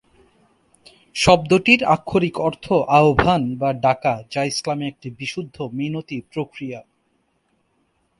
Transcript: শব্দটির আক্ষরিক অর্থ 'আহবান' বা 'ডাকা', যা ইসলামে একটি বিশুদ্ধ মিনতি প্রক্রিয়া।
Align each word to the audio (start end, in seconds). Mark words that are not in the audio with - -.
শব্দটির 1.15 1.81
আক্ষরিক 1.85 2.35
অর্থ 2.39 2.65
'আহবান' 2.87 3.47
বা 3.57 3.69
'ডাকা', 3.75 4.23
যা 4.31 4.41
ইসলামে 4.43 4.85
একটি 4.87 5.07
বিশুদ্ধ 5.19 5.57
মিনতি 5.71 6.17
প্রক্রিয়া। 6.31 6.79